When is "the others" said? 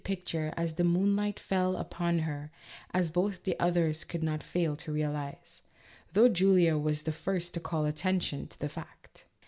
3.43-4.03